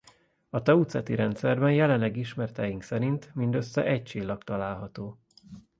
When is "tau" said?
0.61-0.83